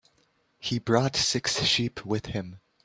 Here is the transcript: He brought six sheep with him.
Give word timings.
He 0.57 0.79
brought 0.79 1.15
six 1.15 1.61
sheep 1.63 2.03
with 2.07 2.25
him. 2.25 2.59